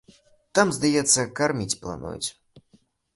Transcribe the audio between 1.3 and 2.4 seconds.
карміць плануюць.